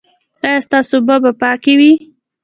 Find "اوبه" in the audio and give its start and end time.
0.97-1.15